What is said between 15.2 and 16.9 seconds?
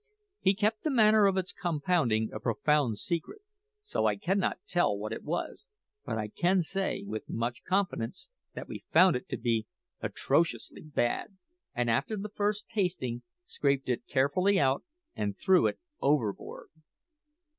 threw it overboard.